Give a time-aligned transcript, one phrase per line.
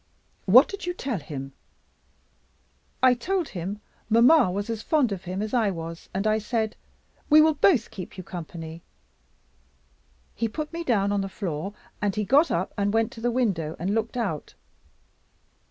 [0.45, 1.53] "What did you tell him?"
[3.03, 6.75] "I told him, mamma was as fond of him as I was, and I said,
[7.29, 8.81] 'We will both keep you company.'
[10.33, 13.29] He put me down on the floor, and he got up and went to the
[13.29, 14.55] window and looked out.